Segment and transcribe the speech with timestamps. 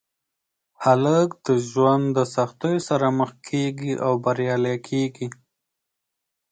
[0.83, 5.27] هلک د ژوند د سختیو سره مخ کېږي او بریالی کېږي.